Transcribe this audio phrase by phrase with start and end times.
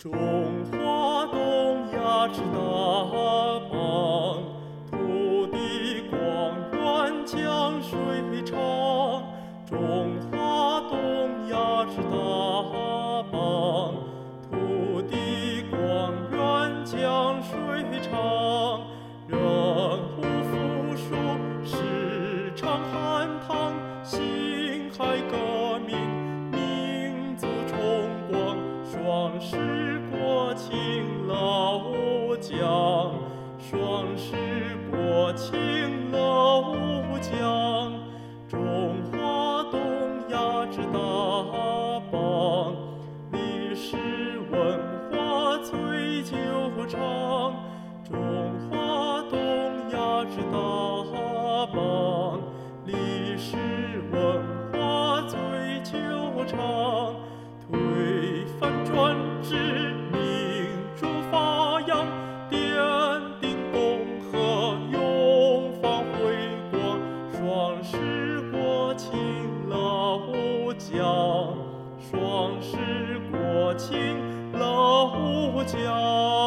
[0.00, 0.10] 中
[0.72, 1.36] 华东
[1.92, 2.56] 亚之大
[3.70, 4.42] 邦，
[4.90, 6.16] 土地广
[6.72, 7.92] 远江水
[8.42, 8.58] 长。
[9.66, 10.96] 中华东
[11.50, 12.16] 亚之大
[13.30, 13.92] 邦，
[14.50, 15.78] 土地广
[16.32, 17.52] 远江水
[18.00, 18.80] 长。
[19.28, 19.38] 人
[20.16, 21.04] 物富庶，
[21.62, 21.76] 时
[22.56, 22.90] 常汉
[29.10, 29.56] 双十。
[30.56, 33.12] 勤劳无疆，
[33.58, 34.36] 双十
[34.90, 37.92] 国勤劳无疆，
[38.46, 39.80] 中华东
[40.28, 40.98] 亚之大
[42.12, 42.76] 邦，
[43.32, 43.96] 历史
[44.52, 44.78] 文
[45.10, 46.36] 化最久
[46.86, 47.54] 长。
[48.04, 48.18] 中
[48.68, 49.38] 华东
[49.92, 50.56] 亚之大
[51.72, 52.40] 邦，
[52.84, 53.56] 历史
[54.12, 55.38] 文化最
[55.82, 55.98] 久
[56.46, 57.16] 长。
[57.70, 58.39] 推
[70.90, 71.56] 无疆，
[72.10, 72.76] 双十
[73.30, 74.16] 国勤
[74.52, 76.39] 劳无疆。